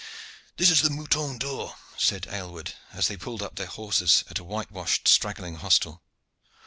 "This 0.57 0.71
is 0.71 0.81
the 0.81 0.89
'Mouton 0.89 1.37
d'Or,'" 1.37 1.75
said 1.95 2.25
Aylward, 2.31 2.73
as 2.91 3.07
they 3.07 3.15
pulled 3.17 3.43
up 3.43 3.53
their 3.57 3.67
horses 3.67 4.23
at 4.31 4.39
a 4.39 4.43
whitewashed 4.43 5.07
straggling 5.07 5.57
hostel. 5.57 6.01